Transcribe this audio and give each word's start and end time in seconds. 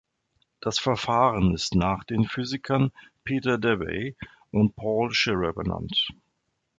Das 0.61 0.79
Verfahren 0.79 1.53
ist 1.53 1.75
nach 1.75 2.03
den 2.03 2.23
Physikern 2.25 2.91
Peter 3.23 3.59
Debye 3.59 4.15
und 4.49 4.75
Paul 4.75 5.13
Scherrer 5.13 5.53
benannt. 5.53 6.07